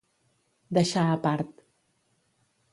[0.77, 1.53] Deixar a part.